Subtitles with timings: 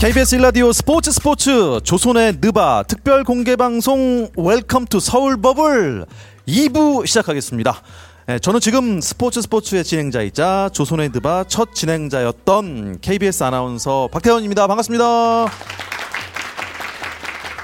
[0.00, 6.06] KBS 일라디오 스포츠 스포츠 조선의 느바 특별 공개 방송 Welcome to 서울 버블
[6.48, 7.82] 2부 시작하겠습니다.
[8.26, 14.66] 네, 저는 지금 스포츠 스포츠의 진행자이자 조선의 느바 첫 진행자였던 KBS 아나운서 박태원입니다.
[14.68, 15.48] 반갑습니다.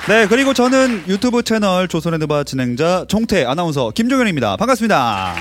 [0.07, 4.59] 네, 그리고 저는 유튜브 채널 조선의 느바 진행자 종태 아나운서 김종현입니다.
[4.59, 5.35] 반갑습니다.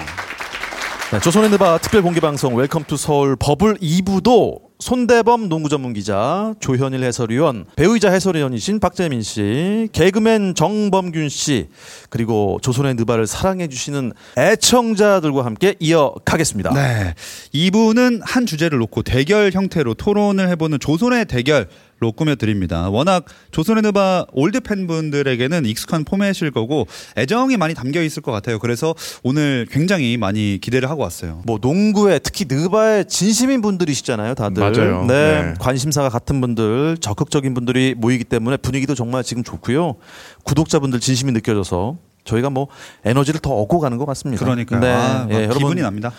[1.11, 6.53] 네, 조선의 느바 특별 공개 방송 Welcome to 서울 버블 2부도 손대범 농구 전문 기자,
[6.59, 11.69] 조현일 해설위원, 배우이자 해설위원이신 박재민 씨, 개그맨 정범균 씨,
[12.09, 16.73] 그리고 조선의 느바를 사랑해 주시는 애청자들과 함께 이어가겠습니다.
[16.73, 17.13] 네.
[17.53, 21.69] 2부는 한 주제를 놓고 대결 형태로 토론을 해보는 조손의 대결
[21.99, 22.89] 로 꾸며드립니다.
[22.89, 28.59] 워낙 조선의 느바 올드 팬분들에게는 익숙한 포맷일 거고 애정이 많이 담겨 있을 것 같아요.
[28.59, 31.41] 그래서 오늘 굉장히 많이 기대를 하고 왔어요.
[31.45, 34.61] 뭐 농구에 특히 느바에 진심인 분들이시잖아요, 다들.
[34.61, 35.05] 맞아요.
[35.05, 35.53] 네, 네.
[35.57, 39.95] 관심사가 같은 분들, 적극적인 분들이 모이기 때문에 분위기도 정말 지금 좋고요.
[40.43, 42.67] 구독자분들 진심이 느껴져서 저희가 뭐
[43.05, 44.43] 에너지를 더 얻고 가는 것 같습니다.
[44.43, 46.11] 그러니까 네, 아, 예, 기분이 여러분 납니다.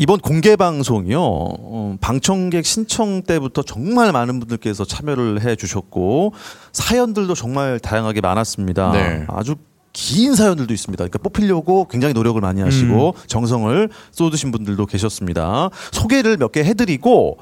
[0.00, 1.20] 이번 공개 방송이요.
[1.20, 6.32] 어, 방청객 신청 때부터 정말 많은 분들께서 참여를 해 주셨고
[6.72, 8.92] 사연들도 정말 다양하게 많았습니다.
[8.92, 9.26] 네.
[9.28, 9.56] 아주
[9.92, 11.02] 긴 사연들도 있습니다.
[11.02, 15.68] 그러니까 뽑히려고 굉장히 노력을 많이 하시고 정성을 쏟으신 분들도 계셨습니다.
[15.92, 17.36] 소개를 몇 개 해드리고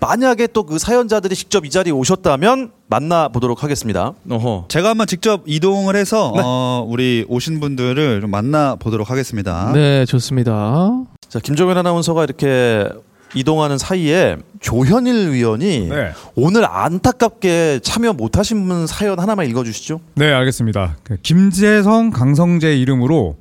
[0.00, 4.12] 만약에 또 그 사연자들이 직접 이 자리에 오셨다면 만나 보도록 하겠습니다.
[4.28, 4.66] 어허.
[4.68, 9.72] 제가 한번 직접 이동을 해서 어, 우리 오신 분들을 좀 만나 보도록 하겠습니다.
[9.74, 10.90] 네, 좋습니다.
[11.28, 12.88] 자, 김종현 아나운서가 이렇게
[13.34, 16.12] 이동하는 사이에 조현일 위원이 네.
[16.34, 20.00] 오늘 안타깝게 참여 못하신 분 사연 하나만 읽어주시죠.
[20.14, 20.96] 네, 알겠습니다.
[21.04, 23.36] 그 김재성, 강성재 이름으로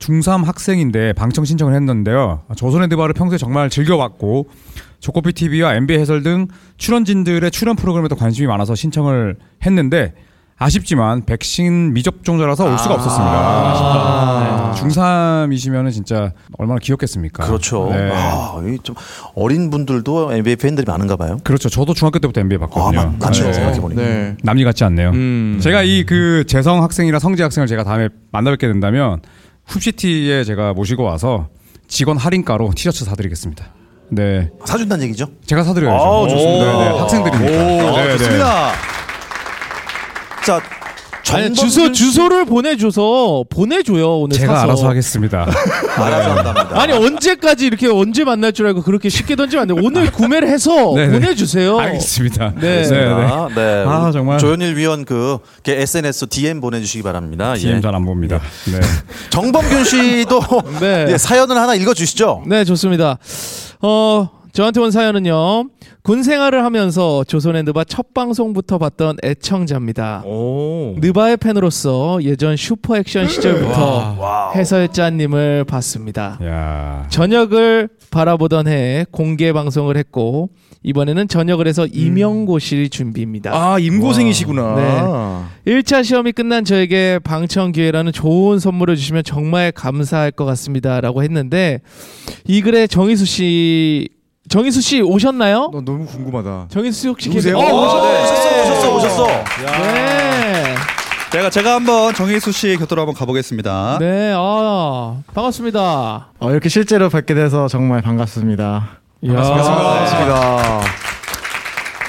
[0.00, 2.42] 중3 학생인데 방청 신청을 했는데요.
[2.56, 4.48] 조선의 드바를 평소에 정말 즐겨왔고
[5.00, 10.12] 조코피 TV와 NBA 해설 등 출연진들의 출연 프로그램에도 관심이 많아서 신청을 했는데
[10.60, 14.72] 아쉽지만 백신 미접종자라서 올 수가 없었습니다.
[14.74, 17.46] 중3이시면은 진짜 얼마나 귀엽겠습니까?
[17.46, 17.88] 그렇죠.
[17.92, 18.10] 네.
[18.12, 18.96] 아, 이좀
[19.36, 21.38] 어린 분들도 NBA 팬들이 많은가 봐요.
[21.44, 21.68] 그렇죠.
[21.68, 23.04] 저도 중학교 때부터 NBA 아, 봤거든요.
[23.18, 23.44] 맞, 맞죠.
[23.44, 23.52] 네.
[23.52, 24.02] 생각해보니까.
[24.02, 24.36] 네.
[24.42, 25.10] 남일 같지 않네요.
[25.10, 25.58] 음.
[25.62, 29.20] 제가 이 그 재성 학생이랑 성재 학생을 제가 다음에 만나 뵙게 된다면
[29.66, 31.48] 훅시티에 제가 모시고 와서
[31.86, 33.64] 직원 할인가로 티셔츠 사드리겠습니다.
[34.10, 35.26] 네, 사준다는 얘기죠?
[35.46, 36.04] 제가 사드려야죠.
[36.04, 36.64] 아, 좋습니다.
[36.64, 37.50] 네, 네, 학생들이니까.
[37.52, 38.18] 오, 네, 네.
[38.18, 38.72] 좋습니다.
[40.44, 40.60] 자,
[41.36, 44.64] 아니, 주소 씨- 주소를 보내줘서 보내줘요 오늘 제가 사서.
[44.66, 45.46] 알아서 하겠습니다.
[45.96, 46.80] 알아서 한답니다.
[46.80, 49.80] 아니 언제까지 이렇게 언제 만날 줄 알고 그렇게 쉽게 던지면 안 돼.
[49.82, 51.12] 오늘 구매를 해서 네, 네.
[51.12, 51.78] 보내주세요.
[51.78, 52.54] 알겠습니다.
[52.60, 52.82] 네.
[52.82, 53.06] 네, 네.
[53.06, 53.84] 아, 네.
[53.86, 54.38] 아, 정말.
[54.38, 57.54] 조현일 위원 그 SNS DM 보내주시기 바랍니다.
[57.56, 57.60] 예.
[57.60, 58.40] DM 잘안 봅니다.
[58.66, 58.80] 네.
[59.30, 60.40] 정범균 씨도
[60.80, 61.06] 네.
[61.10, 62.44] 예, 사연을 하나 읽어주시죠.
[62.46, 63.18] 네, 좋습니다.
[63.82, 65.64] 어, 저한테 온 사연은요.
[66.08, 70.22] 군 생활을 하면서 조선의 느바 첫 방송부터 봤던 애청자입니다.
[70.24, 70.94] 오.
[71.00, 76.38] 느바의 팬으로서 예전 슈퍼 액션 시절부터 해설자님을 봤습니다.
[76.42, 77.06] 야.
[77.10, 80.48] 저녁을 바라보던 해에 공개 방송을 했고
[80.82, 83.50] 이번에는 저녁을 해서 임용고실 준비입니다.
[83.52, 85.50] 아 임고생이시구나.
[85.66, 85.74] 네.
[85.74, 91.82] 1차 시험이 끝난 저에게 방청 기회라는 좋은 선물을 주시면 정말 감사할 것 같습니다 라고 했는데
[92.46, 94.08] 이 글에 정희수 씨
[94.48, 95.70] 정희수 씨 오셨나요?
[95.72, 96.66] 너 너무 궁금하다.
[96.70, 97.56] 정희수 씨 혹시 누구세요?
[97.58, 97.72] 계세요?
[97.74, 98.22] 어, 어, 오셨- 네.
[98.22, 99.26] 오셨어, 오셨어, 오셨어.
[99.66, 100.74] 네.
[101.32, 103.98] 제가 제가 한번 정혜수 씨의 곁으로 한번 가보겠습니다.
[104.00, 104.32] 네.
[104.34, 106.28] 아, 반갑습니다.
[106.38, 108.88] 어, 이렇게 실제로 뵙게 돼서 정말 반갑습니다.
[109.22, 109.34] 이야.
[109.34, 110.80] 반갑습니다.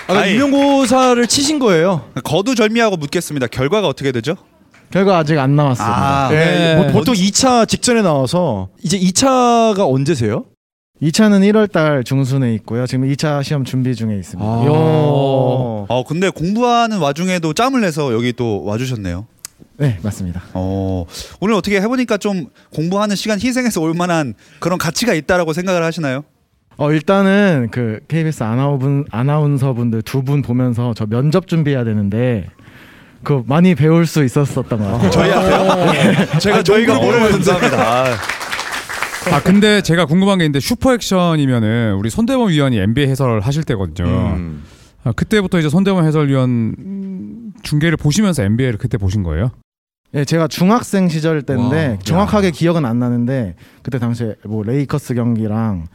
[0.08, 0.36] 아까 아이.
[0.36, 2.06] 임용고사를 치신 거예요?
[2.24, 3.48] 거두절미하고 묻겠습니다.
[3.48, 4.36] 결과가 어떻게 되죠?
[4.92, 5.96] 결과 아직 안 나왔습니다.
[6.26, 6.36] 아, 네.
[6.36, 6.76] 네.
[6.78, 10.46] 뭐, 보통 2차 직전에 나와서 이제 2차가 언제세요?
[11.02, 12.86] 2차는 1월 달 중순에 있고요.
[12.86, 14.50] 지금 2차 시험 준비 중에 있습니다.
[14.50, 14.66] 아.
[14.66, 14.74] 요.
[15.88, 19.26] 어 근데 공부하는 와중에도 짬을 내서 여기 또 와주셨네요.
[19.78, 20.42] 네, 맞습니다.
[20.54, 21.06] 어
[21.40, 26.24] 오늘 어떻게 해보니까 좀 공부하는 시간 희생해서 올 만한 그런 가치가 있다라고 생각을 하시나요?
[26.76, 32.48] 어, 일단은 그 KBS 아나운분, 아나운서분들 두 분 보면서 저 면접 준비해야 되는데
[33.24, 35.10] 그 많이 배울 수 있었었던 것 같아요.
[35.12, 36.40] 저희한테요?
[36.40, 38.06] 제가 저희가 뭐를 감사합니다.
[39.32, 44.08] 아 근데 제가 궁금한 게 있는데 슈퍼 액션이면은 우리 손대범 위원이 NBA 해설을 하실 때거든요.
[44.08, 44.64] 음.
[45.04, 49.52] 아, 그때부터 이제 손대범 해설위원 음, 중계를 보시면서 NBA를 그때 보신 거예요?
[50.16, 55.86] 예, 제가 중학생 시절 때인데 와, 정확하게 기억은 안 나는데 그때 당시에 뭐 레이커스 경기랑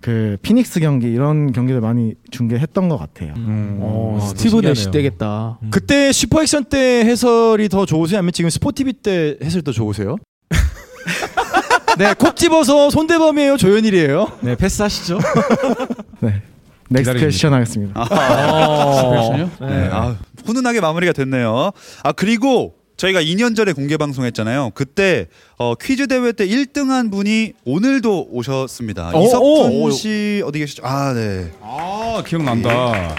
[0.00, 3.34] 그 피닉스 경기 이런 경기를 많이 중계했던 것 같아요.
[3.36, 4.90] 어, 아, 스티브 내시 신기하네요.
[4.92, 5.58] 되겠다.
[5.70, 8.18] 그때 슈퍼액션 때 해설이 더 좋으세요?
[8.18, 10.16] 아니면 지금 스포티비 때 해설이 더 좋으세요?
[12.00, 14.38] 네, 콕 집어서 손대범이에요, 조현일이에요?
[14.40, 15.18] 네, 패스하시죠.
[16.20, 16.40] 네.
[16.88, 17.26] Next 기다려집니다.
[17.26, 18.00] question 하겠습니다.
[18.00, 19.36] 어.
[19.60, 20.16] 네, 아,
[20.46, 21.72] 훈훈하게 마무리가 됐네요.
[22.02, 24.70] 아 그리고 저희가 2년 전에 공개 방송했잖아요.
[24.74, 25.26] 그때
[25.58, 29.10] 어, 퀴즈 대회 때 1등한 분이 오늘도 오셨습니다.
[29.14, 29.90] 오, 이석훈 오.
[29.90, 30.82] 씨 어디 계시죠?
[30.86, 31.50] 아 네.
[31.60, 33.14] 아 기억난다.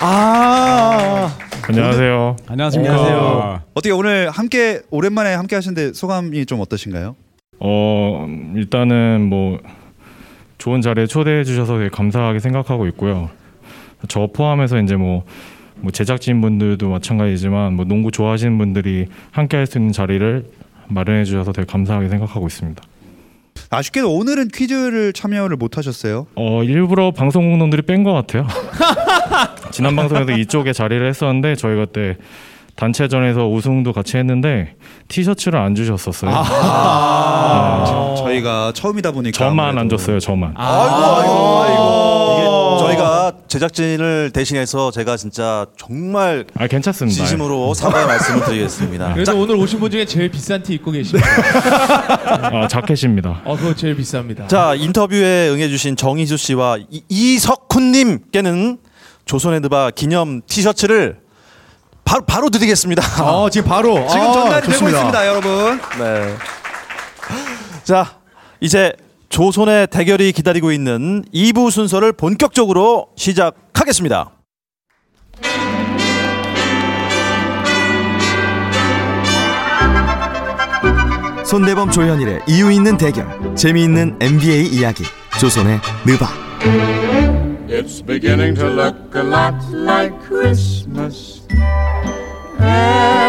[0.00, 1.38] 아,
[1.68, 2.36] 안녕하세요.
[2.48, 2.92] 안녕하십니까.
[2.92, 3.62] 안녕하세요.
[3.74, 7.14] 어떻게 오늘 함께 오랜만에 함께 하시는데 소감이 좀 어떠신가요?
[7.64, 8.26] 어
[8.56, 9.60] 일단은 뭐
[10.58, 13.30] 좋은 자리에 초대해 주셔서 되게 감사하게 생각하고 있고요.
[14.08, 15.24] 저 포함해서 이제 뭐,
[15.76, 20.44] 뭐 제작진 분들도 마찬가지지만 뭐 농구 좋아하시는 분들이 함께 할 수 있는 자리를
[20.88, 22.82] 마련해 주셔서 되게 감사하게 생각하고 있습니다.
[23.70, 26.26] 아쉽게도 오늘은 퀴즈를 참여를 못 하셨어요.
[26.34, 28.46] 어 일부러 방송 공동들이 뺀 것 같아요.
[29.70, 32.16] 지난 방송에서 이쪽에 자리를 했었는데 저희가 그때
[32.76, 34.74] 단체전에서 우승도 같이 했는데
[35.08, 36.30] 티셔츠를 안 주셨었어요.
[36.34, 39.96] 아, 저희가 처음이다 보니까 저만 안 아무래도.
[39.96, 40.18] 줬어요.
[40.20, 40.54] 저만.
[40.56, 42.32] 아 이고 아이고 아이고.
[42.38, 47.14] 이게 저희가 제작진을 대신해서 제가 진짜 정말 아 괜찮습니다.
[47.14, 49.12] 진심으로 사과의 말씀을 드리겠습니다.
[49.14, 51.28] 그래서 오늘 오신 분 중에 제일 비싼 티 입고 계십니다.
[52.26, 53.42] 아 자켓입니다.
[53.44, 54.48] 어, 그거 제일 비쌉니다.
[54.48, 58.78] 자 인터뷰에 응해주신 정희수 씨와 이, 이석훈님께는
[59.26, 61.21] 조선헤드바 기념 티셔츠를
[62.04, 63.02] 바로 바로 드리겠습니다.
[63.24, 64.98] 어, 지금 바로 지금 아, 전달이 되고 좋습니다.
[64.98, 65.80] 있습니다, 여러분.
[65.98, 66.36] 네.
[67.84, 68.18] 자
[68.60, 68.92] 이제
[69.28, 74.30] 조선의 대결이 기다리고 있는 2부 순서를 본격적으로 시작하겠습니다.
[81.44, 83.26] 손대범 조현일의 이유 있는 대결
[83.56, 85.04] 재미있는 NBA 이야기
[85.38, 86.26] 조선의 느바
[87.68, 91.42] It's beginning to look a lot like Christmas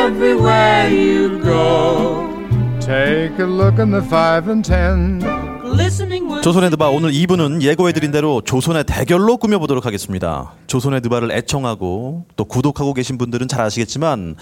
[0.04, 2.28] everywhere you go.
[2.82, 5.43] Take a look in the five and ten.
[6.44, 10.52] Listening with 조선의 드바 오늘 2부는 예고해드린 대로 조선의 대결로 꾸며보도록 하겠습니다.
[10.68, 14.36] 조선의 드바를 애청하고 또 구독하고 계신 분들은 잘 아시겠지만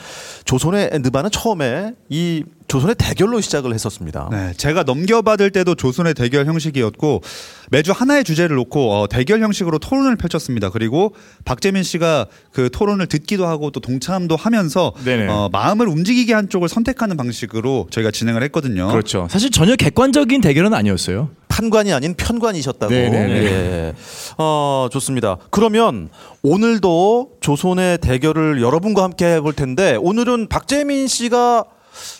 [0.45, 4.29] 조선의 드바는 처음에 이 조선의 대결로 시작을 했었습니다.
[4.31, 7.21] 네, 제가 넘겨받을 때도 조선의 대결 형식이었고
[7.69, 10.69] 매주 하나의 주제를 놓고 어, 대결 형식으로 토론을 펼쳤습니다.
[10.71, 11.13] 그리고
[11.45, 15.27] 박재민 씨가 그 토론을 듣기도 하고 또 동참도 하면서 네네.
[15.27, 18.87] 어, 마음을 움직이게 한 쪽을 선택하는 방식으로 저희가 진행을 했거든요.
[18.87, 19.27] 그렇죠.
[19.29, 21.29] 사실 전혀 객관적인 대결은 아니었어요.
[21.51, 22.91] 판관이 아닌 편관이셨다고.
[22.91, 23.33] 네네네.
[23.43, 23.93] 예.
[24.37, 25.37] 어, 좋습니다.
[25.49, 26.07] 그러면
[26.41, 31.65] 오늘도 조선의 대결을 여러분과 함께 해볼 텐데 오늘은 박재민 씨가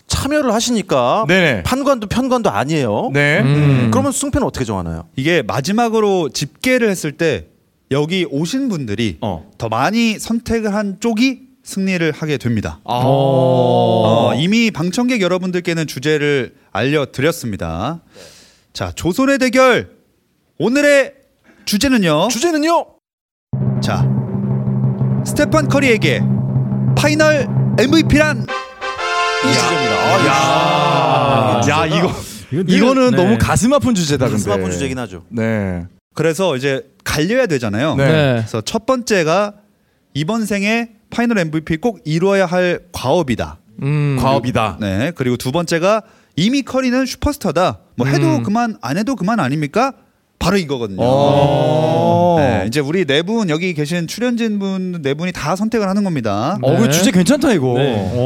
[0.07, 1.63] 참여를 하시니까 네네.
[1.63, 3.09] 판관도 편관도 아니에요.
[3.13, 3.39] 네.
[3.39, 5.05] 음, 그러면 승패는 어떻게 정하나요?
[5.15, 7.47] 이게 마지막으로 집계를 했을 때
[7.89, 9.49] 여기 오신 분들이 어.
[9.57, 12.79] 더 많이 선택을 한 쪽이 승리를 하게 됩니다.
[12.83, 13.01] 아.
[13.03, 18.01] 어, 이미 방청객 여러분들께는 주제를 알려드렸습니다.
[18.73, 19.89] 자, 조선의 대결
[20.57, 21.13] 오늘의
[21.65, 22.29] 주제는요.
[22.29, 22.85] 주제는요?
[23.81, 24.07] 자,
[25.25, 26.21] 스테판 커리에게
[26.97, 27.47] final
[27.79, 28.45] MVP란
[29.43, 29.95] 이 주제입니다.
[30.31, 32.11] 아, 야, 이거
[32.51, 32.63] 네.
[32.67, 34.37] 이거는 너무 가슴 아픈 주제다 근데.
[34.37, 35.23] 가슴 아픈 주제긴 하죠.
[35.29, 35.85] 네.
[36.13, 37.95] 그래서 이제 갈려야 되잖아요.
[37.95, 38.05] 네.
[38.05, 38.33] 네.
[38.39, 39.53] 그래서 첫 번째가
[40.13, 43.57] 이번 생에 final MVP 꼭 이루어야 할 과업이다.
[43.81, 44.17] 음.
[44.19, 44.77] 과업이다.
[44.79, 45.11] 네.
[45.15, 46.03] 그리고 두 번째가
[46.35, 47.79] 이미 커리는 슈퍼스타다.
[47.95, 48.43] 뭐 해도 음.
[48.43, 49.93] 그만 안 해도 그만 아닙니까?
[50.39, 50.99] 바로 이거거든요.
[51.01, 52.35] 어.
[52.39, 56.57] 네, 이제 우리 네 분 여기 계신 출연진 분 네 분이 다 선택을 하는 겁니다.
[56.63, 56.89] 어, 그 네.
[56.89, 57.73] 주제 괜찮다 이거.
[57.73, 57.77] 오.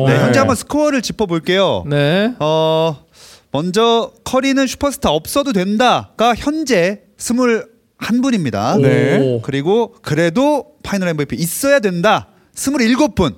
[0.08, 1.84] 네, 현재 한번 스코어를 짚어볼게요.
[1.88, 2.34] 네.
[2.40, 3.04] 어,
[3.52, 8.80] 먼저 커리는 슈퍼스타 없어도 된다가 현재 21분입니다.
[8.82, 9.20] 네.
[9.20, 9.42] 오.
[9.42, 12.28] 그리고 그래도 final MVP 있어야 된다.
[12.56, 13.36] 27분.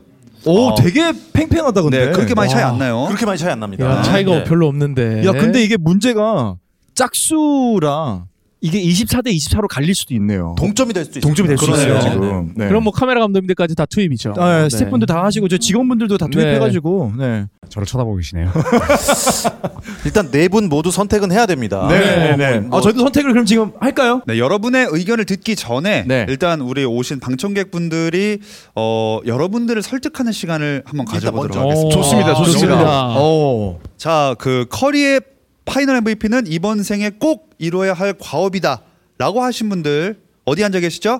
[0.48, 0.76] 오, 어.
[0.76, 2.06] 되게 팽팽하다 근데.
[2.08, 2.70] 네, 그렇게 많이 차이 와.
[2.70, 3.06] 안 나요.
[3.08, 3.86] 그렇게 많이 차이 안 납니다.
[3.86, 4.44] 야, 차이가 네.
[4.44, 5.26] 별로 없는데.
[5.26, 6.56] 야, 근데 이게 문제가
[6.96, 8.26] 짝수라
[8.60, 10.56] 이게 24대 24로 갈릴 수도 있네요.
[10.58, 11.28] 동점이 될 수도 있어요.
[11.28, 12.12] 동점이 될 수 있어요 그러네요.
[12.14, 12.54] 지금.
[12.56, 12.68] 네.
[12.68, 14.34] 그럼 뭐 카메라 감독님들까지 다 투입이죠.
[14.38, 14.70] 아, 네.
[14.70, 16.32] 스태프분들 다 하시고 저 직원분들도 다 네.
[16.32, 17.14] 투입해가지고.
[17.20, 17.46] 네.
[17.70, 18.52] 저를 쳐다보고 계시네요.
[20.06, 21.88] 일단 네 분 모두 선택은 해야 됩니다.
[21.90, 22.60] 네, 네.
[22.62, 24.22] 뭐, 아, 저희도 선택을 그럼 지금 할까요?
[24.26, 26.26] 네, 여러분의 의견을 듣기 전에 네.
[26.30, 28.40] 일단 우리 오신 방청객분들이
[28.76, 31.60] 어, 여러분들을 설득하는 시간을 한번 가져보도록 먼저.
[31.70, 31.96] 하겠습니다.
[31.96, 32.76] 좋습니다, 좋습니다.
[32.78, 33.20] 좋습니다.
[33.20, 33.80] 오.
[33.98, 35.20] 자, 그 커리의
[35.68, 41.20] final MVP는 이번 생에 꼭 이뤄야 할 과업이다라고 하신 분들 어디 앉아 계시죠?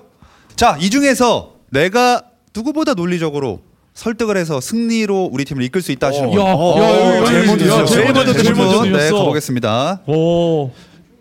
[0.56, 2.22] 자, 이 중에서 내가
[2.56, 3.60] 누구보다 논리적으로
[3.94, 6.38] 설득을 해서 승리로 우리 팀을 이끌 수 있다 하시는 분.
[6.40, 7.84] 야, 어, 야, 제일 먼저.
[7.84, 8.92] 제일 먼저 드신 분.
[8.92, 9.10] 네.
[9.10, 10.00] 가보겠습니다.
[10.06, 10.70] 오.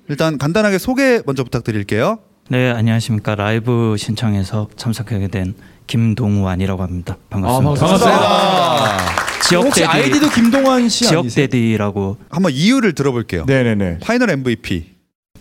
[0.09, 2.19] 일단 간단하게 소개 먼저 부탁드릴게요.
[2.49, 3.35] 네, 안녕하십니까.
[3.35, 5.53] 라이브 신청해서 참석하게 된
[5.87, 7.17] 김동완이라고 합니다.
[7.29, 7.85] 반갑습니다.
[7.85, 9.26] 반갑습니다.
[9.47, 11.47] 지역 혹시 daddy, 아이디도 김동완 씨 지역 아니세요?
[11.47, 13.45] daddy라고 한번 이유를 들어볼게요.
[13.45, 13.99] 네네네.
[13.99, 14.85] Final MVP.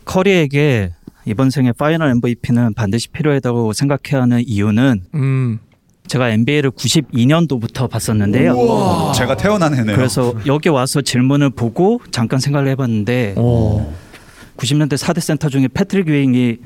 [0.04, 0.92] 커리에게
[1.24, 5.58] 이번 생에 final MVP는 반드시 필요하다고 생각해야 하는 이유는 음.
[6.06, 9.12] 제가 NBA를 92년도부터 봤었는데요.
[9.16, 9.96] 제가 태어난 해네요.
[9.96, 16.58] 그래서 여기 와서 질문을 보고 잠깐 생각을 해봤는데 90년대 4대 센터 중에 패트릭 유잉이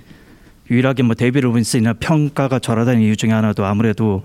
[0.70, 4.22] 유일하게 뭐 데이비드 로빈슨이나 평가가 절하다는 이유 중에 하나도 아무래도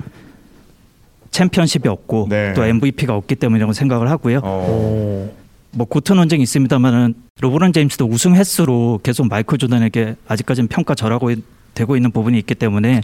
[1.46, 2.54] 챔피언십이 없고 네.
[2.54, 4.40] 또 MVP가 없기 때문이라고 생각을 하고요.
[4.40, 11.44] 뭐 GOAT 논쟁이 있습니다만은 르브론 제임스도 우승 횟수로 계속 마이클 조던에게 아직까지는 평가 절하고 있-
[11.74, 13.02] 되고 있는 부분이 있기 때문에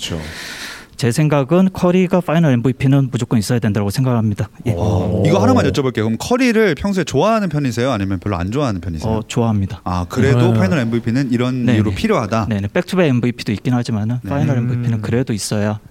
[0.95, 4.47] 제 생각은 커리가 final MVP는 무조건 있어야 된다고 생각합니다.
[4.67, 4.71] 예.
[4.71, 5.95] 이거 하나만 여쭤볼게요.
[6.03, 7.91] 그럼 커리를 평소에 좋아하는 편이세요?
[7.91, 9.11] 아니면 별로 안 좋아하는 편이세요?
[9.11, 9.81] 어, 좋아합니다.
[9.83, 10.59] 아 그래도 네.
[10.59, 11.95] Final MVP는 이런 네, 이유로 네.
[11.97, 12.45] 필요하다.
[12.47, 14.29] 네네 back to back MVP도 있긴 하지만은 네.
[14.29, 15.90] final MVP는 그래도 있어야 예.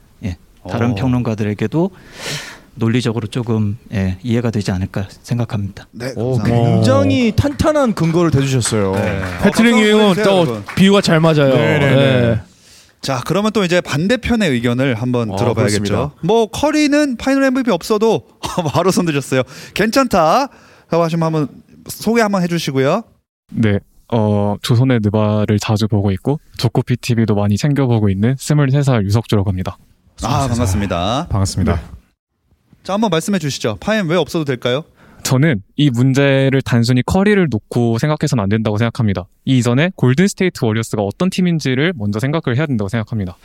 [0.69, 0.95] 다른 어.
[0.95, 1.91] 평론가들에게도
[2.75, 5.87] 논리적으로 조금 예, 이해가 되지 않을까 생각합니다.
[5.91, 8.93] 네, 오, 굉장히 탄탄한 근거를 대주셨어요.
[9.43, 11.55] 패트릭 유잉은 또 비유가 잘 맞아요.
[11.55, 12.21] 네네네.
[12.21, 12.41] 네.
[13.03, 15.83] 자 그러면 또 이제 반대편의 의견을 한번 아, 들어봐야겠죠.
[15.83, 16.15] 그렇습니다.
[16.23, 18.27] 뭐 커리는 final MVP 없어도
[18.73, 19.43] 바로 손드셨어요.
[19.75, 20.49] 괜찮다.
[20.91, 21.49] 라고 하시면 한번
[21.89, 23.03] 소개 한번 해주시고요.
[23.53, 23.79] 네.
[24.13, 29.79] 어, 조선의 느바를 자주 보고 있고 조코피 TV도 많이 챙겨보고 있는 23살 유석주라고 합니다.
[30.25, 31.27] 아 반갑습니다.
[31.31, 31.81] 반갑습니다.
[32.83, 33.77] 자 한번 말씀해 주시죠.
[33.81, 34.85] Final 왜 없어도 될까요?
[35.23, 39.27] 저는 이 문제를 단순히 커리를 놓고 생각해서는 안 된다고 생각합니다.
[39.45, 43.37] 이전에 골든 스테이트 워리어스가 어떤 팀인지를 먼저 생각을 해야 된다고 생각합니다.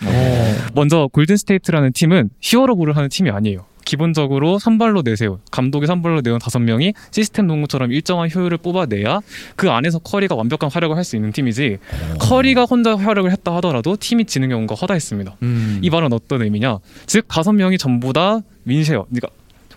[0.74, 3.66] 먼저 골든 스테이트라는 팀은 hero ball을 하는 팀이 아니에요.
[3.86, 9.22] 기본적으로 선발로 내세운 감독이 선발로 내온 다섯 명이 시스템 농구처럼 일정한 효율을 뽑아내야
[9.56, 11.78] 그 안에서 커리가 완벽한 활약을 할 수 있는 팀이지
[12.20, 15.36] 커리가 혼자 활약을 했다 하더라도 팀이 지는 경우가 허다했습니다.
[15.84, 16.80] 이 말은 어떤 의미냐?
[17.06, 19.28] 즉 다섯 명이 전부 다 win share, 그러니까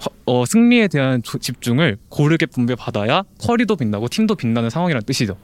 [0.05, 5.37] 허- 어, 승리에 대한 조- 집중을 고르게 분배받아야 커리도 빛나고 팀도 빛나는 상황이라는 뜻이죠.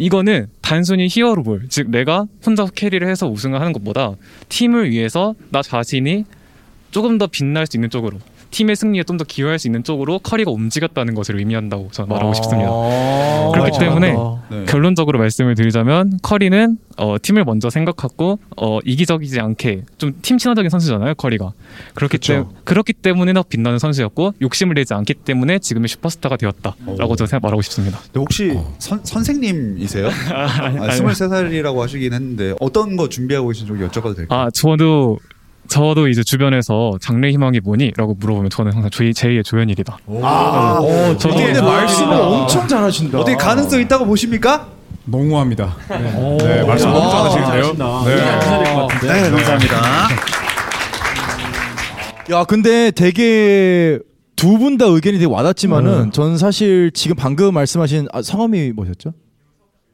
[0.00, 4.14] 이거는 단순히 hero ball, 즉 내가 혼자 carry를 해서 우승을 하는 것보다
[4.48, 6.24] 팀을 위해서 나 자신이
[6.90, 8.18] 조금 더 빛날 수 있는 쪽으로
[8.52, 12.70] 팀의 승리에 좀 더 기여할 수 있는 쪽으로 커리가 움직였다는 것을 의미한다고 저는 말하고 싶습니다.
[13.52, 13.78] 그렇기 맞아.
[13.80, 14.14] 때문에
[14.50, 14.64] 네.
[14.66, 21.14] 결론적으로 말씀을 드리자면 커리는 어, 팀을 먼저 생각하고 어, 이기적이지 않게 좀 팀 친화적인 선수잖아요
[21.14, 21.52] 커리가
[21.94, 27.26] 그렇기 때문에 그렇기 때문에 더 빛나는 선수였고 욕심을 내지 않기 때문에 지금의 슈퍼스타가 되었다라고 저는
[27.28, 27.98] 생각- 말하고 싶습니다.
[28.16, 30.06] 혹시 선, 선생님이세요?
[30.32, 34.40] 아, 23살이라고 하시긴 했는데 어떤 거 준비하고 계신 지 여쭤봐도 될까요?
[34.40, 35.18] 아 저도
[35.68, 39.98] 저도 이제 주변에서 장래 희망이 뭐니?라고 물어보면 저는 항상 제, 제2의 조현일이다.
[40.22, 42.20] 아, 어, 저도 근데 말씀을 아.
[42.26, 43.18] 엄청 잘하신다.
[43.18, 44.68] 어떻게 가능성 있다고 보십니까?
[45.04, 45.76] 농후합니다.
[45.88, 47.72] 네, 말씀 너무 잘하시는데요.
[48.04, 48.16] 네.
[49.02, 49.82] 네, 감사합니다.
[52.32, 53.98] 야, 근데 되게
[54.34, 59.12] 두 분 다 의견이 되게 와닿지만은 전 사실 지금 방금 말씀하신 아, 성함이 뭐셨죠?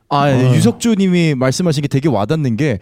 [0.08, 2.78] 아, 예, 유석주님이 말씀하신 게 되게 와닿는 게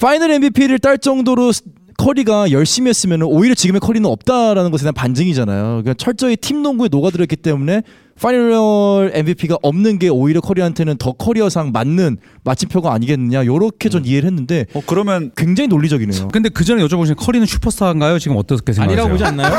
[0.00, 1.62] 파이널 MVP를 딸 정도로 스-
[2.06, 5.62] 커리가 열심히 했으면 오히려 지금의 커리는 없다라는 것에 대한 반증이잖아요.
[5.82, 7.82] 그러니까 철저히 팀 농구에 녹아들었기 때문에
[8.20, 13.44] 파이널 MVP가 없는 게 오히려 커리한테는 더 커리어상 맞는 마침표가 아니겠느냐.
[13.44, 16.28] 요렇게 전 이해를 했는데 어, 그러면 굉장히 논리적이네요.
[16.28, 18.20] 근데 그 전에 여쭤보신 커리는 슈퍼스타인가요?
[18.20, 19.04] 지금 어떻게 생각하세요?
[19.04, 19.58] 아니라고 보지 않나요?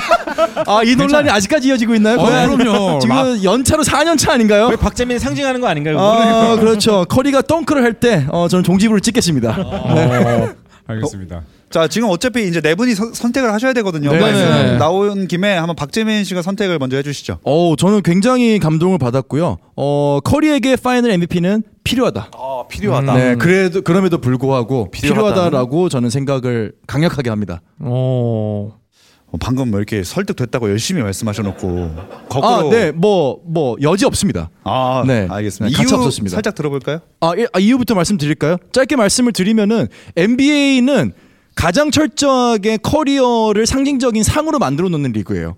[0.66, 2.18] 아, 이 논란이 아직까지 이어지고 있나요?
[2.18, 2.98] 어, 그럼요.
[3.04, 4.68] 지금 연차로 4년 차 아닌가요?
[4.68, 6.00] 왜 박재민이 상징하는 거 아닌가요?
[6.00, 7.04] 아, 그렇죠.
[7.10, 9.56] 커리가 덩크를 할때 어, 저는 종지부를 찍겠습니다.
[9.94, 10.48] 네.
[10.86, 11.42] 알겠습니다.
[11.74, 14.12] 자 지금 어차피 이제 네 분이 선- 선택을 하셔야 되거든요.
[14.12, 14.20] 네.
[14.20, 14.76] 말씀 네.
[14.78, 17.38] 나온 김에 한번 박재민 씨가 선택을 먼저 해주시죠.
[17.42, 19.58] 어, 저는 굉장히 감동을 받았고요.
[19.74, 22.30] 어, 커리에게 파이널 MVP는 필요하다.
[22.32, 23.14] 아, 필요하다.
[23.14, 25.32] 네, 그래도 그럼에도 불구하고 필요하다는?
[25.34, 27.60] 필요하다 라고 저는 생각을 강력하게 합니다.
[27.80, 28.78] 어.
[29.26, 31.90] 어, 방금 뭐 이렇게 설득됐다고 열심히 말씀하셔놓고
[32.28, 34.48] 거꾸로 아, 네, 뭐, 뭐 여지 없습니다.
[34.62, 35.26] 아, 네.
[35.28, 35.76] 알겠습니다.
[35.82, 36.36] 이유 없었습니다.
[36.36, 37.00] 살짝 들어볼까요?
[37.18, 38.58] 아, 예, 아, 이유부터 말씀드릴까요?
[38.70, 41.12] 짧게 말씀을 드리면은 NBA는
[41.54, 45.56] 가장 철저하게 커리어를 상징적인 상으로 만들어 놓는 리그예요.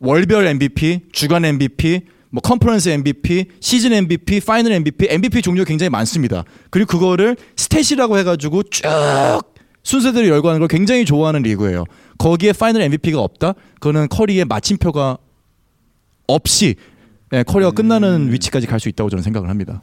[0.00, 6.44] 월별 MVP, 주간 MVP, 뭐 컨퍼런스 MVP, 시즌 MVP, 파이널 MVP, MVP 종류가 굉장히 많습니다.
[6.70, 8.82] 그리고 그거를 stat이라고 해가지고 쭉
[9.82, 11.84] 순서대로 열거하는 걸 굉장히 좋아하는 리그예요.
[12.18, 13.54] 거기에 파이널 MVP가 없다?
[13.74, 15.18] 그거는 커리의 마침표가
[16.26, 16.76] 없이
[17.30, 19.82] 네, 커리어가 끝나는 위치까지 갈 수 있다고 저는 생각을 합니다.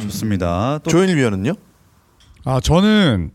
[0.00, 0.80] 좋습니다.
[0.82, 1.52] 또 조현일 위원은요?
[2.44, 3.30] 아 저는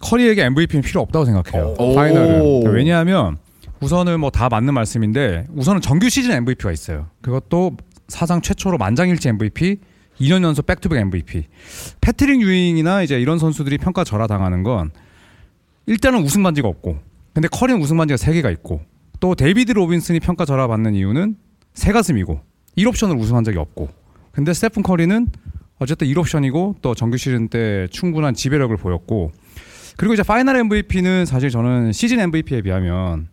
[0.00, 1.74] 커리에게 MVP는 필요 없다고 생각해요.
[1.78, 1.94] 오.
[1.94, 3.36] 파이널은 그러니까 왜냐하면
[3.80, 7.06] 우선은 뭐 다 맞는 말씀인데 우선은 정규 시즌 MVP가 있어요.
[7.22, 7.76] 그것도
[8.08, 9.76] 사상 최초로 만장일치 MVP,
[10.20, 11.46] 2년 연속 back-to-back MVP.
[12.00, 14.90] 패트릭 유잉이나 이제 이런 선수들이 평가 절하당하는 건
[15.86, 16.98] 일단은 우승 반지가 없고,
[17.32, 18.80] 근데 커리는 우승 반지가 세 개가 있고,
[19.18, 21.36] 또 데이비드 로빈슨이 평가 절하받는 이유는
[21.74, 22.40] 새가슴이고
[22.76, 23.88] 1옵션으로 우승한 적이 없고,
[24.32, 25.28] 근데 스테픈 커리는
[25.78, 29.32] 어쨌든 1옵션이고 또 정규 시즌 때 충분한 지배력을 보였고
[30.00, 33.28] 그리고 이제 파이널 MVP는 사실 저는 시즌 MVP에 비하면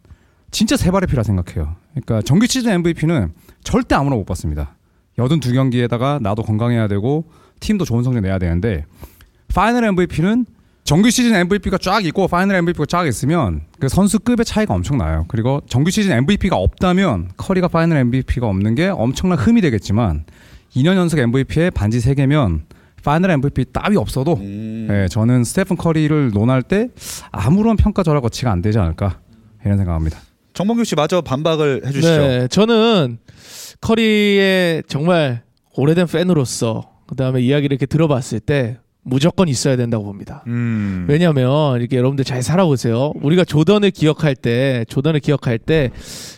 [0.51, 1.77] 진짜 새 발의 피라 생각해요.
[1.91, 3.31] 그러니까 정규 시즌 MVP는
[3.63, 4.75] 절대 아무나 못 받습니다.
[5.17, 7.23] 여든 두 경기에다가 나도 건강해야 되고
[7.61, 8.83] 팀도 좋은 성적 내야 되는데
[9.47, 10.45] 파이널 MVP는
[10.83, 15.23] 정규 시즌 MVP가 쫙 있고 파이널 MVP가 쫙 있으면 그 선수급의 차이가 엄청 나요.
[15.29, 20.25] 그리고 정규 시즌 MVP가 없다면 커리가 파이널 MVP가 없는 게 엄청난 흠이 되겠지만
[20.75, 22.63] 2년 연속 MVP에 반지 3개면
[23.07, 26.89] 파이널 MVP 따위 없어도 네, 저는 스테픈 커리를 논할 때
[27.31, 29.21] 아무런 평가 절하 거리가 안 되지 않을까
[29.63, 30.19] 이런 생각합니다.
[30.53, 32.09] 정범규 씨 마저 반박을 해주시죠.
[32.09, 33.19] 네, 저는
[33.79, 35.43] 커리의 정말
[35.77, 40.43] 오래된 팬으로서 그 다음에 이야기를 이렇게 들어봤을 때 무조건 있어야 된다고 봅니다.
[40.47, 41.05] 음.
[41.07, 43.13] 왜냐하면 이렇게 여러분들 잘 살펴보세요.
[43.21, 45.91] 우리가 조던을 기억할 때, 조던을 기억할 때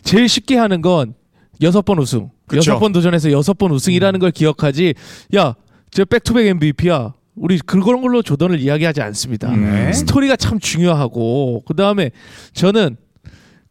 [0.04, 1.16] 제일 쉽게 하는 건
[1.64, 2.30] 여섯 번 우승.
[2.54, 4.94] 여섯 번 도전해서 여섯 번 우승이라는 걸 기억하지.
[5.36, 5.56] 야,
[5.91, 7.13] 저 back-to-back MVP야.
[7.36, 9.55] 우리 그런 걸로 조던을 이야기하지 않습니다.
[9.55, 9.93] 네.
[9.93, 12.12] 스토리가 참 중요하고 그 다음에
[12.53, 12.98] 저는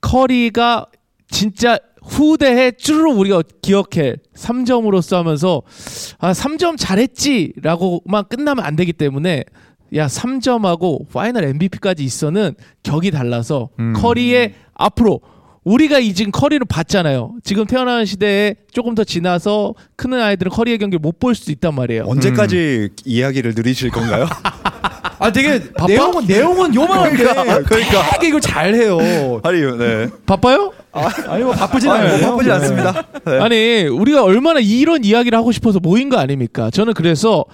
[0.01, 0.87] 커리가
[1.31, 5.63] 진짜 후대에 쭈르륵 우리가 기억해 3점으로써 하면서
[6.19, 9.45] 아 3점 잘했지라고만 끝나면 안 되기 때문에
[9.95, 15.21] 야 3점하고 파이널 MVP까지 있어는 격이 달라서 커리의 앞으로
[15.69, 17.35] 우리가 이 지금 커리를 봤잖아요.
[17.45, 22.05] 지금 태어나는 시대에 조금 더 지나서 크는 아이들은 커리의 경기를 못 볼 수도 있단 말이에요.
[22.07, 24.29] 언제까지 이야기를 늘리실 건가요?
[25.19, 28.11] 아 되게 내용은 내용은 요만한데 그러니까, 그러니까.
[28.13, 29.41] 되게 이걸 잘해요.
[29.43, 30.09] 아니, 네.
[30.27, 30.73] 바빠요?
[31.29, 32.19] 아니 뭐 바쁘진 아니, 않아요.
[32.21, 33.07] 뭐 바쁘지 않습니다.
[33.27, 33.39] 네.
[33.41, 36.71] 아니 우리가 얼마나 이런 이야기를 하고 싶어서 모인 거 아닙니까?
[36.71, 37.45] 저는 그래서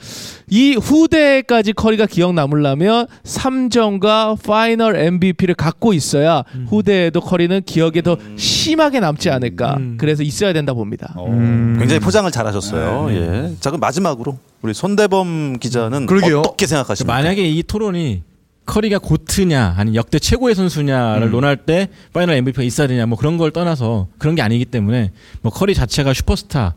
[0.48, 9.00] 이 후대까지 커리가 기억 남으려면 3점과 파이널 MVP를 갖고 있어야 후대에도 커리는 기억에 더 심하게
[9.00, 9.78] 남지 않을까.
[9.98, 11.14] 그래서 있어야 된다 봅니다.
[11.16, 13.08] 굉장히 포장을 잘하셨어요.
[13.10, 13.52] 예.
[13.60, 16.40] 자 그럼 마지막으로 우리 손대범 기자는 그러게요.
[16.40, 17.12] 어떻게 생각하십니까?
[17.14, 18.22] 만약에 이 토론이
[18.66, 21.32] 커리가 GOAT냐 아니 역대 최고의 선수냐를 음.
[21.32, 25.52] 논할 때 파이널 MVP가 있어야 되냐 뭐 그런 걸 떠나서 그런 게 아니기 때문에 뭐
[25.52, 26.74] 커리 자체가 슈퍼스타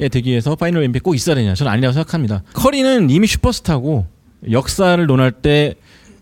[0.00, 2.42] 에 되기 위해서 파이널 MVP 꼭 있어야 되냐 저는 아니라고 생각합니다.
[2.52, 4.06] 커리는 이미 슈퍼스타고
[4.50, 5.74] 역사를 논할 때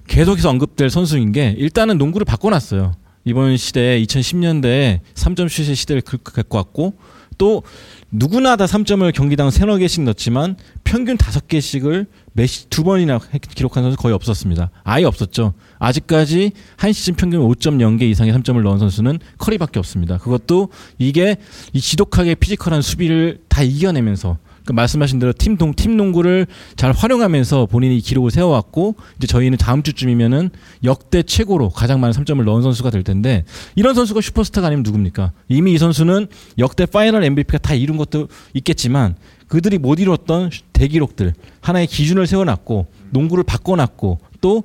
[0.09, 2.92] 계속해서 언급될 선수인 게 일단은 농구를 바꿔놨어요.
[3.25, 6.94] 이번 시대에 2010년대에 3점 슛의 시대를 그- 갖고 왔고
[7.38, 7.62] 또
[8.10, 13.82] 누구나 다 3점을 경기당 서너 개씩 넣지만 평균 다섯 개씩을 매시 두 번이나 해- 기록한
[13.82, 14.70] 선수 거의 없었습니다.
[14.84, 15.54] 아예 없었죠.
[15.78, 20.18] 아직까지 한 시즌 평균 5.0개 이상의 3점을 넣은 선수는 커리밖에 없습니다.
[20.18, 20.68] 그것도
[20.98, 21.36] 이게
[21.72, 26.46] 이 지독하게 피지컬한 수비를 다 이겨내면서 그 말씀하신 대로 팀, 동, 팀 농구를
[26.77, 30.51] 잘 활용하면서 본인이 이 기록을 세워왔고 이제 저희는 다음 주쯤이면은
[30.85, 33.44] 역대 최고로 가장 많은 3점을 넣은 선수가 될 텐데
[33.75, 35.33] 이런 선수가 슈퍼스타가 아니면 누굽니까?
[35.48, 39.16] 이미 이 선수는 역대 final MVP가 다 이룬 것도 있겠지만
[39.48, 44.62] 그들이 못 이뤘던 대기록들 하나의 기준을 세워놨고 농구를 바꿔놨고 또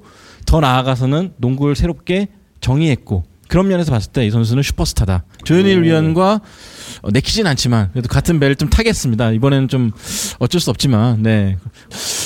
[0.48, 2.30] 더 나아가서는 농구를 새롭게
[2.62, 5.24] 정의했고 그런 면에서 봤을 때 이 선수는 슈퍼스타다.
[5.48, 6.42] 조현일 위원과
[7.04, 9.32] 어, 내키진 않지만 그래도 같은 배를 좀 타겠습니다.
[9.32, 9.92] 이번에는 좀
[10.40, 11.58] 어쩔 수 없지만 네.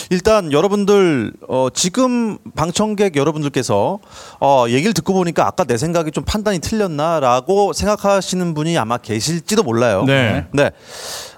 [0.10, 4.00] 일단 여러분들 어, 지금 방청객 여러분들께서
[4.40, 10.04] 어, 얘기를 듣고 보니까 아까 내 생각이 좀 판단이 틀렸나라고 생각하시는 분이 아마 계실지도 몰라요.
[10.08, 10.48] 네.
[10.52, 10.72] 네.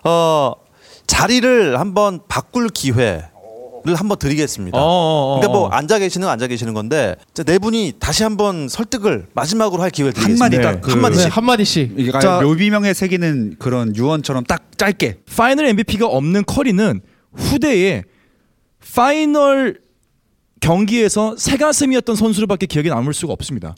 [0.05, 0.53] 어,
[1.05, 3.25] 자리를 한번 바꿀 기회
[3.85, 4.77] 를 한번 드리겠습니다.
[4.81, 7.15] 어, 그러니까 뭐 앉아 계시는 건 앉아 계시는 건데
[7.45, 10.45] 네 분이 다시 한번 설득을 마지막으로 할 기회를 드리겠습니다.
[10.45, 11.23] 한마디 딱 그- 한 마디씩.
[11.25, 11.93] 네, 한 마디씩.
[11.97, 15.17] 이게 자- 묘비명에 새기는 그런 유언처럼 딱 짧게.
[15.35, 17.01] final MVP가 없는 커리는
[17.33, 18.03] 후대에
[18.93, 19.79] final
[20.61, 23.75] 경기에서 새가슴이었던 선수들밖에 기억에 남을 수가 없습니다.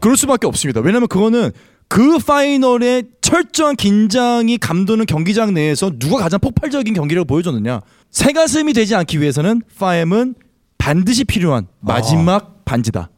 [0.00, 0.80] 그럴 수밖에 없습니다.
[0.80, 1.52] 왜냐하면 그거는
[1.88, 7.80] 그 파이널의 철저한 긴장이 감도는 경기장 내에서 누가 가장 폭발적인 경기를 보여줬느냐.
[8.10, 10.34] 새가슴이 되지 않기 위해서는 파엠은
[10.78, 13.10] 반드시 필요한 마지막 반지다.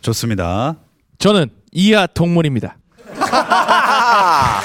[0.00, 0.76] 좋습니다.
[1.18, 2.78] 저는 이하 동문입니다.
[3.18, 4.60] 아,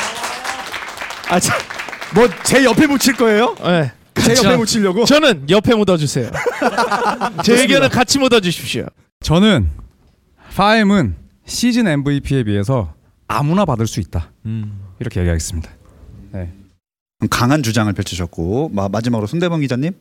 [2.13, 3.55] 뭐제 옆에 묻힐 거예요?
[3.63, 3.91] 네.
[4.21, 5.05] 제 옆에 묻히려고?
[5.05, 6.29] 저는 옆에 묻어주세요.
[7.43, 8.85] 제 의견은 같이 묻어주십시오.
[9.21, 9.69] 저는
[10.55, 11.15] 파엠은
[11.45, 12.93] 시즌 MVP에 비해서
[13.27, 14.31] 아무나 받을 수 있다.
[14.99, 15.69] 이렇게 얘기하겠습니다.
[16.31, 16.53] 네.
[17.29, 19.93] 강한 주장을 펼치셨고 마, 마지막으로 손대범 기자님.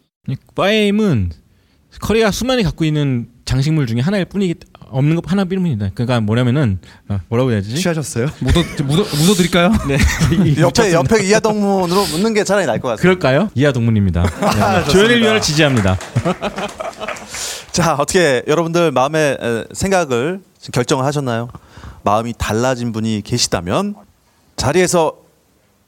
[0.54, 1.30] 파임은
[2.00, 4.54] 커리가 수많이 갖고 있는 장식물 중에 하나일 뿐이기
[4.92, 5.90] 없는 것 하나 뿐입니다.
[5.94, 7.76] 그러니까 뭐냐면은 아, 뭐라고 해야 되지?
[7.76, 8.28] 취하셨어요?
[8.40, 9.72] 묻어 묻어 묻어 드릴까요?
[9.88, 9.96] 네.
[10.60, 13.02] 옆에 옆에 이하동문으로 묻는 게 차라리 나을 것 같습니다.
[13.02, 13.50] 그럴까요?
[13.54, 14.22] 이하 동문입니다.
[14.84, 14.90] 네.
[14.90, 15.98] 조현일 위원을 지지합니다.
[17.72, 20.40] 자 어떻게 여러분들 마음의 에, 생각을
[20.72, 21.48] 결정을 하셨나요?
[22.04, 23.94] 마음이 달라진 분이 계시다면
[24.56, 25.14] 자리에서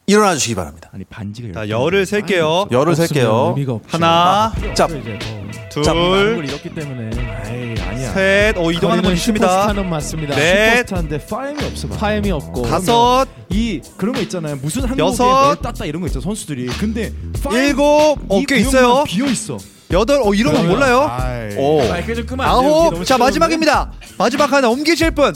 [0.07, 0.91] 일어나 주시기 바랍니다.
[0.93, 2.67] 아니 반지가 자, 열을 셀게요.
[2.71, 3.55] 열을 셀게요.
[3.57, 3.89] 의미가 없죠.
[3.91, 7.11] 하나, 자, 둘, 걸 잃었기 때문에
[7.47, 8.13] 에이 아니야.
[8.13, 8.57] 셋.
[8.59, 9.47] 오, 이동하는 거 커리는 있습니다.
[9.49, 10.37] 슈퍼스타는 맞습니다.
[10.37, 10.77] 넷.
[10.87, 11.89] 슈퍼스타인데 파임이 없어.
[11.89, 11.97] 봐.
[11.97, 14.57] 파임이 없고 다섯, 이 그런 거 있잖아요.
[14.57, 15.25] 무슨 한국에 여섯.
[15.25, 16.67] 뭘 땄다 이런 거 있죠 선수들이.
[16.79, 17.11] 근데
[17.43, 18.17] 파엠 일곱.
[18.29, 19.05] 어, 이꽤 있어요.
[19.05, 19.57] 비어 있어.
[19.91, 20.21] 여덟.
[20.23, 21.11] 어, 이러면 몰라요.
[21.57, 21.79] 오.
[21.89, 22.61] 마이크 좀 끄면 안 돼요.
[22.61, 22.85] 이게 아홉.
[22.93, 23.25] 너무 자, 시끄러운데?
[23.25, 23.93] 마지막입니다.
[24.19, 25.33] 마지막 하나 옮기실 분.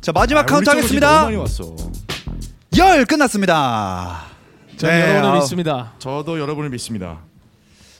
[0.00, 1.24] 자, 마지막 아, 카운트 우리 쪽으로 지금 너무 하겠습니다.
[1.24, 1.91] 많이 왔어.
[2.78, 4.22] 열 끝났습니다.
[4.76, 5.38] 전 네, 여러분을.
[5.40, 5.92] 믿습니다.
[5.98, 7.18] 저도 여러분을 믿습니다.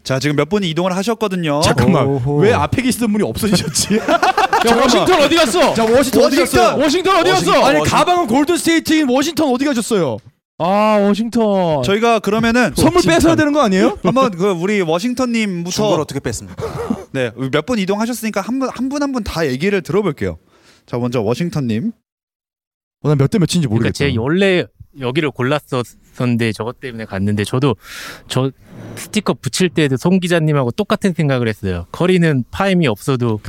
[0.02, 1.60] 자, 지금 몇 분이 이동을 하셨거든요.
[1.62, 2.06] 잠깐만.
[2.06, 2.38] 오호.
[2.40, 3.96] 왜 앞에 계시던 분이 없어지셨지?
[4.66, 5.74] 야, 워싱턴 어디 갔어?
[5.74, 6.64] 자 워싱턴 어디 워싱턴!
[6.64, 6.82] 갔어요?
[6.82, 7.50] 워싱턴 어디 갔어?
[7.52, 7.84] 아니 워싱턴.
[7.84, 10.16] 가방은 골든 스테이트인 워싱턴 어디 가셨어요?
[10.58, 11.82] 아 워싱턴.
[11.82, 13.98] 저희가 그러면은 선물 뺏어야 되는 거 아니에요?
[14.02, 16.64] 한번 그 우리 워싱턴 중고를 님부터 어떻게 뺐습니까?
[17.12, 20.38] 네, 몇 분 이동하셨으니까 한 분 한 분 한 분 다 얘기를 들어볼게요.
[20.86, 21.92] 자, 먼저 워싱턴 님.
[23.02, 23.92] 어, 난몇 대 몇인지 그러니까 모르겠어.
[23.92, 24.64] 제 원래
[25.00, 27.76] 여기를 골랐었는데 저것 때문에 갔는데 저도
[28.28, 28.50] 저
[28.96, 31.86] 스티커 붙일 때도 송 기자님하고 똑같은 생각을 했어요.
[31.92, 33.40] 커리는 파엠이 없어도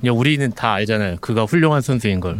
[0.00, 1.16] 그냥 우리는 다 알잖아요.
[1.20, 2.38] 그가 훌륭한 선수인 걸.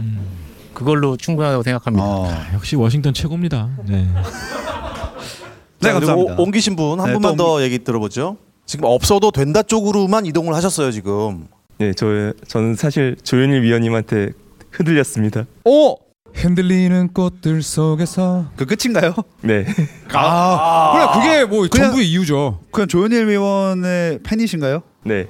[0.74, 2.04] 그걸로 충분하다고 생각합니다.
[2.04, 2.28] 어.
[2.54, 3.70] 역시 워싱턴 최고입니다.
[3.86, 4.06] 네.
[4.06, 4.12] 네,
[5.80, 6.36] 자, 감사합니다.
[6.38, 8.36] 오- 옮기신 분한 네, 분만 또 더 얘기 들어보죠.
[8.66, 11.46] 지금 없어도 된다 쪽으로만 이동을 하셨어요 지금.
[11.78, 14.30] 네, 저 저는 사실 조현일 위원님한테
[14.70, 15.46] 흔들렸습니다.
[15.64, 15.94] 어?
[16.34, 19.14] 흔들리는 꽃들 속에서 그 끝인가요?
[19.42, 19.66] 네.
[20.12, 22.60] 아, 그래 그게 뭐 그냥- 전부의 이유죠.
[22.70, 24.82] 그냥 조현일 위원의 팬이신가요?
[25.04, 25.26] 네.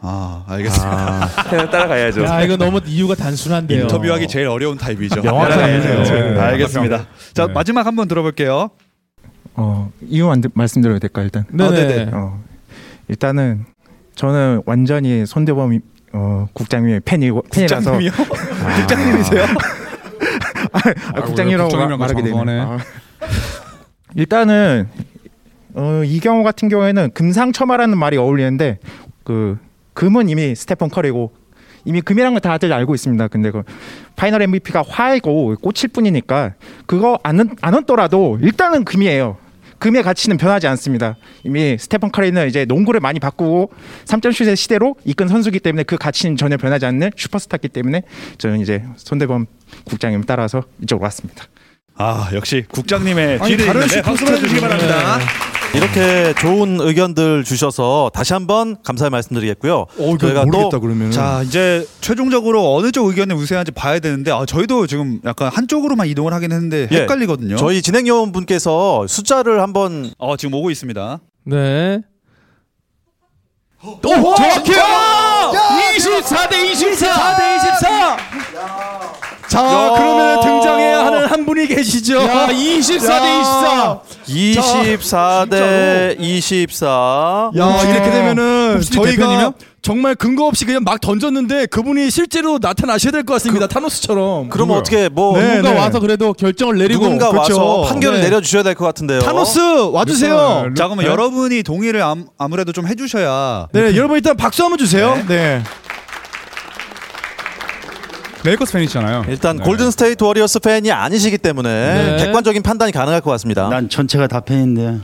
[0.00, 1.28] 아, 알겠습니다.
[1.48, 2.24] 그냥 따라가야죠.
[2.24, 3.82] 야 이거 너무 이유가 단순한데요.
[3.82, 5.22] 인터뷰하기 제일 어려운 타입이죠.
[5.22, 6.02] 명확한 네, 이유네요.
[6.04, 6.40] 네, 네.
[6.40, 7.06] 알겠습니다.
[7.32, 7.52] 자, 네.
[7.52, 8.70] 마지막 한번 들어볼게요.
[9.54, 11.44] 어, 이유 안, 말씀드려도 될까요, 일단?
[11.50, 11.66] 네네.
[11.68, 12.10] 어, 네네.
[12.12, 12.40] 어,
[13.08, 13.64] 일단은
[14.14, 15.80] 저는 완전히 손대범
[16.12, 18.10] 어, 국장님의 팬이, 팬이라서 국장님이요?
[18.76, 19.46] 국장님이세요?
[21.14, 22.60] 아, 국장님이라고 국장님이랑 말, 하게 되네.
[22.60, 22.78] 아.
[24.16, 24.88] 일단은
[25.74, 28.78] 어, 이 경우 같은 경우에는 금상첨화라는 말이 어울리는데
[29.24, 29.58] 그
[29.92, 31.32] 금은 이미 스테픈 커리고
[31.84, 33.28] 이미 금이라는 걸 다들 알고 있습니다.
[33.28, 33.62] 근데 그
[34.16, 36.54] final MVP가 화이고 꽃일 뿐이니까
[36.86, 39.38] 그거 안, 안 얻더라도 일단은 금이에요.
[39.78, 41.16] 금의 가치는 변하지 않습니다.
[41.42, 43.70] 이미 스테픈 커리는 이제 농구를 많이 바꾸고
[44.06, 48.02] 3점슛의 시대로 이끈 선수기 때문에 그 가치는 전혀 변하지 않는 슈퍼스타기 때문에
[48.38, 49.46] 저는 이제 손대범
[49.84, 51.44] 국장님 따라서 이쪽으로 왔습니다.
[51.96, 55.18] 아, 역시 국장님의 뒤를 다른 잇는데 박수 쳐주시기 바랍니다.
[55.74, 59.74] 이렇게 좋은 의견들 주셔서 다시 한번 감사의 말씀드리겠고요.
[59.74, 61.10] 어, 이거 모르겠다 그러면.
[61.10, 66.32] 자 이제 최종적으로 어느 쪽 의견이 우세한지 봐야 되는데 아, 저희도 지금 약간 한쪽으로만 이동을
[66.32, 67.56] 하긴 했는데 예, 헷갈리거든요.
[67.56, 71.18] 저희 진행 요원분께서 숫자를 한번 어 지금 오고 있습니다.
[71.46, 72.00] 네.
[73.82, 75.52] 오, 정확해요.
[75.98, 77.36] 24대 24.
[77.36, 79.03] 4대 24.
[79.54, 79.92] 자, 야.
[79.96, 82.16] 그러면 등장해야 하는 한 분이 계시죠.
[82.22, 84.00] 야, 24대 24.
[84.26, 87.50] 24 대 24.
[87.56, 89.54] 야, 이렇게 되면은 저희가 대표님이요?
[89.80, 93.66] 정말 근거 없이 그냥 막 던졌는데 그분이 실제로 나타나셔야 될 것 같습니다.
[93.66, 94.48] 타노스처럼.
[94.48, 95.78] 그러면 어떻게 뭐 네, 누군가 네.
[95.78, 97.58] 와서 그래도 결정을 내리고 누군가 그렇죠.
[97.82, 98.24] 와서 판결을 네.
[98.24, 99.20] 내려주셔야 될 것 같은데요.
[99.20, 99.60] 타노스
[99.92, 100.70] 와주세요.
[100.74, 101.10] 자 그러면 네.
[101.10, 105.22] 여러분이 동의를 암, 아무래도 좀 해주셔야 네, 여러분 일단 박수 한번 주세요.
[105.28, 105.62] 네.
[108.44, 109.24] 레이커스 팬이시잖아요.
[109.28, 109.64] 일단 네.
[109.64, 112.24] 골든 스테이트 워리어스 팬이 아니시기 때문에 네.
[112.24, 113.68] 객관적인 판단이 가능할 것 같습니다.
[113.68, 115.00] 난 전체가 다 팬인데.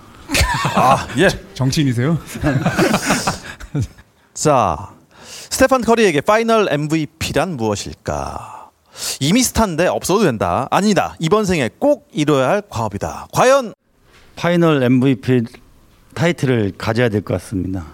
[0.75, 1.29] 아, 예.
[1.55, 2.19] 정치인이세요?
[4.35, 4.91] 자,
[5.51, 8.69] 스테판 커리에게 final MVP란 무엇일까?
[9.21, 10.69] 이미 스타인데 없어도 된다.
[10.71, 11.15] 아니다.
[11.19, 13.29] 이번 생에 꼭 이뤄야 할 과업이다.
[13.33, 13.73] 과연
[14.37, 15.45] final MVP
[16.15, 17.85] 타이틀을 가져야 될 것 같습니다.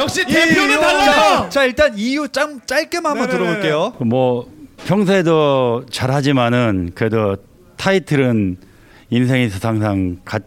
[0.00, 1.48] 역시 대표는 달라요.
[1.50, 3.92] 자 일단 이유 짱 짧게만 한번 들어볼게요.
[4.00, 4.50] 뭐
[4.86, 7.36] 평소에도 잘하지만은 그래도
[7.76, 8.56] 타이틀은
[9.10, 10.38] 인생에서 항상 가,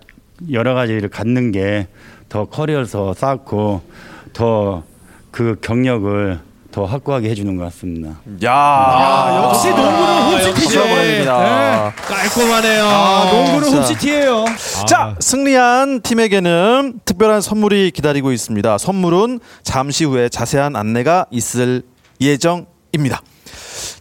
[0.51, 1.87] 여러 가지를 갖는 게
[2.29, 3.81] 더 커리어에서 쌓고
[4.33, 4.83] 더
[5.29, 6.39] 그 경력을
[6.73, 8.19] 더 확고하게 해주는 것 같습니다.
[8.43, 10.79] 야, 역시 농구는 홈시티죠.
[10.79, 11.93] 보냅니다.
[11.95, 12.83] 깔끔하네요.
[12.87, 13.77] 아, 농구는 자.
[13.77, 14.45] 홈시티예요.
[14.87, 18.79] 자, 승리한 팀에게는 특별한 선물이 기다리고 있습니다.
[18.79, 21.83] 선물은 잠시 후에 자세한 안내가 있을
[22.19, 23.21] 예정입니다.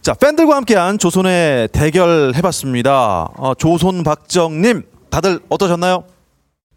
[0.01, 3.29] 자, 팬들과 함께한 조선의 대결 해봤습니다.
[3.37, 4.81] 어, 조선 박정님,
[5.11, 6.05] 다들 어떠셨나요?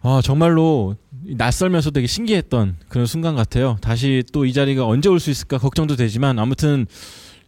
[0.03, 0.95] 아 정말로
[1.29, 3.77] 낯설면서 되게 신기했던 그런 순간 같아요.
[3.81, 6.87] 다시 또 이 자리가 언제 올 수 있을까 걱정도 되지만 아무튼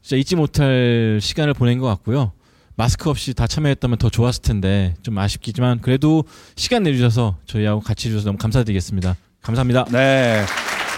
[0.03, 2.33] 진짜 잊지 못할 시간을 보낸 것 같고요.
[2.77, 6.25] 마스크 없이 다 참여했다면 더 좋았을 텐데 좀 아쉽기지만 그래도
[6.57, 9.17] 시간 내주셔서 저희하고 같이 해주셔서 너무 감사드리겠습니다.
[9.43, 9.85] 감사합니다.
[9.93, 10.43] 네.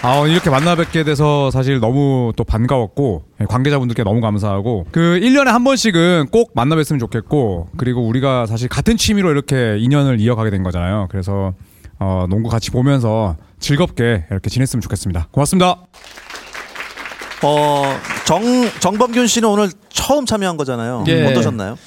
[0.03, 5.45] 아, 이렇게 만나 뵙게 돼서 사실 너무 또 반가웠고, 예, 관계자분들께 너무 감사하고, 그 1년에
[5.45, 10.63] 한 번씩은 꼭 만나 뵀으면 좋겠고, 그리고 우리가 사실 같은 취미로 이렇게 인연을 이어가게 된
[10.63, 11.07] 거잖아요.
[11.11, 11.53] 그래서,
[12.03, 15.27] 어, 농구 같이 보면서 즐겁게 이렇게 지냈으면 좋겠습니다.
[15.29, 15.85] 고맙습니다.
[17.43, 17.83] 어,
[18.25, 18.41] 정,
[18.79, 21.03] 정범균 씨는 오늘 처음 참여한 거잖아요.
[21.07, 21.25] 예.
[21.27, 21.77] 어떠셨나요?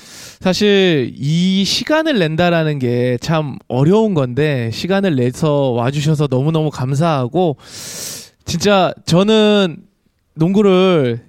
[0.41, 7.57] 사실 이 시간을 낸다라는 게 참 어려운 건데 시간을 내서 와주셔서 너무너무 감사하고
[8.45, 9.79] 진짜 저는
[10.35, 11.25] 농구를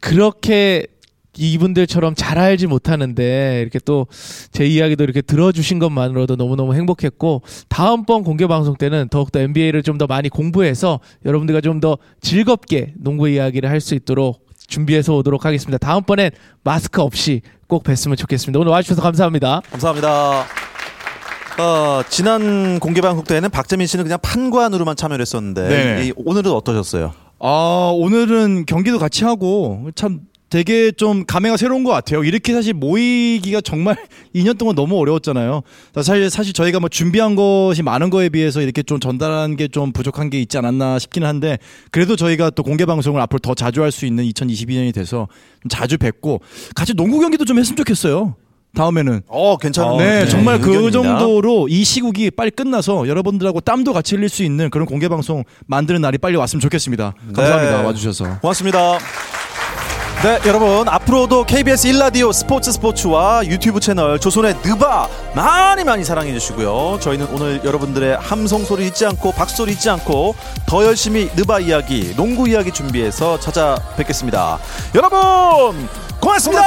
[0.00, 0.86] 그렇게
[1.38, 4.06] 이분들처럼 잘 알지 못하는데 이렇게 또
[4.52, 10.06] 제 이야기도 이렇게 들어주신 것만으로도 너무너무 행복했고 다음번 공개 방송 때는 더욱더 NBA를 좀 더
[10.06, 15.78] 많이 공부해서 여러분들과 좀 더 즐겁게 농구 이야기를 할 수 있도록 준비해서 오도록 하겠습니다.
[15.78, 16.30] 다음번엔
[16.64, 18.58] 마스크 없이 꼭 뵀으면 좋겠습니다.
[18.58, 19.60] 오늘 와주셔서 감사합니다.
[19.70, 20.44] 감사합니다.
[21.58, 26.06] 어, 지난 공개 방송 때는 박재민 씨는 그냥 판관으로만 참여를 했었는데 네.
[26.08, 27.12] 이- 오늘은 어떠셨어요?
[27.40, 32.22] 아 오늘은 경기도 같이 하고 참 되게 좀 감회가 새로운 것 같아요.
[32.22, 33.96] 이렇게 사실 모이기가 정말
[34.34, 35.62] 2년 동안 너무 어려웠잖아요.
[36.02, 40.30] 사실 사실 저희가 뭐 준비한 것이 많은 거에 비해서 이렇게 좀 전달한 게 좀 부족한
[40.30, 41.58] 게 있지 않았나 싶기는 한데
[41.90, 45.26] 그래도 저희가 또 공개 방송을 앞으로 더 자주 할 수 있는 2022년이 돼서
[45.62, 46.40] 좀 자주 뵙고
[46.74, 48.36] 같이 농구 경기도 좀 했으면 좋겠어요.
[48.74, 49.22] 다음에는.
[49.26, 51.18] 어, 괜찮은 네, 네, 정말 그 의견입니다.
[51.18, 56.00] 정도로 이 시국이 빨리 끝나서 여러분들하고 땀도 같이 흘릴 수 있는 그런 공개 방송 만드는
[56.02, 57.14] 날이 빨리 왔으면 좋겠습니다.
[57.34, 57.78] 감사합니다.
[57.78, 57.84] 네.
[57.84, 58.40] 와주셔서.
[58.40, 58.98] 고맙습니다.
[60.22, 66.98] 네, 여러분 앞으로도 KBS 1라디오 스포츠 스포츠와 유튜브 채널 조선의 느바 많이 많이 사랑해 주시고요.
[67.00, 72.16] 저희는 오늘 여러분들의 함성 소리 잊지 않고 박수 소리 잊지 않고 더 열심히 느바 이야기,
[72.16, 74.58] 농구 이야기 준비해서 찾아뵙겠습니다.
[74.94, 75.86] 여러분
[76.18, 76.64] 고맙습니다.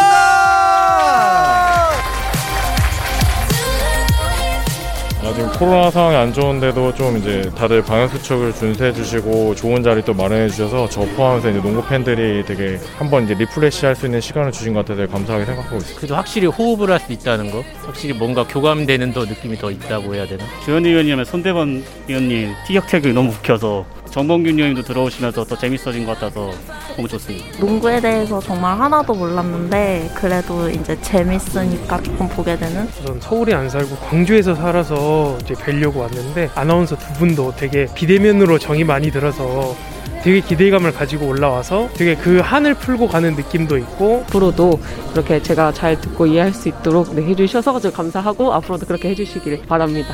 [5.22, 10.02] 아, 지금 코로나 상황이 안 좋은데도 좀 이제 다들 방역 수칙을 준수해 주시고 좋은 자리
[10.02, 14.22] 또 마련해 주셔서 저 포함해서 이제 농구 팬들이 되게 한번 이제 refresh 할 수 있는
[14.22, 16.00] 시간을 주신 것 같아서 감사하게 생각하고 있습니다.
[16.00, 20.26] 그래도 확실히 호흡을 할 수 있다는 거, 확실히 뭔가 교감되는 더 느낌이 더 있다고 해야
[20.26, 20.44] 되나?
[20.66, 26.52] 조현일 위원님의 손대범 위원님 티격태격이 너무 웃겨서 정범균 위원님도 들어오시면서 더 재밌어진 것 같아서
[26.96, 27.46] 너무 좋습니다.
[27.60, 33.96] 농구에 대해서 정말 하나도 몰랐는데 그래도 이제 재밌으니까 조금 보게 되는 전 서울에 안 살고
[33.98, 34.96] 광주에서 살아서
[35.42, 39.76] 이제 뵈려고 왔는데 아나운서 두 분도 되게 비대면으로 정이 많이 들어서
[40.24, 44.80] 되게 기대감을 가지고 올라와서 되게 그 한을 풀고 가는 느낌도 있고 앞으로도
[45.12, 50.14] 그렇게 제가 잘 듣고 이해할 수 있도록 네, 해주셔서 아주 감사하고 앞으로도 그렇게 해주시길 바랍니다.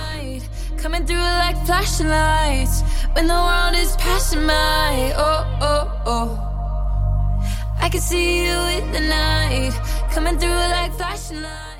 [0.80, 2.84] Coming through like flashing lights
[3.16, 5.14] when the world is passing by.
[5.18, 6.56] Oh, oh, oh.
[7.82, 9.74] I can see you in the night.
[10.14, 11.75] Coming through like flashing lights.